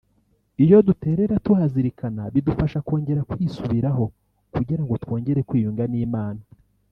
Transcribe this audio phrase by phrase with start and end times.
[0.63, 4.03] iyo duterera tuhazirikana bidufasha kongera kwisubiraho
[4.53, 6.41] kugira ngo twongere kwiyunga n’Imana